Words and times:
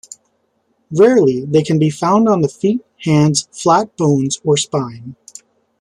Rarely, 0.89 1.45
they 1.45 1.61
can 1.61 1.77
be 1.77 1.91
found 1.91 2.27
on 2.27 2.41
the 2.41 2.47
feet, 2.49 2.83
hands, 3.03 3.47
flat 3.51 3.95
bones, 3.97 4.41
or 4.43 4.57
spine. 4.57 5.15